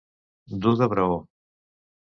Dur 0.63 0.73
de 0.81 0.89
braó. 0.95 1.21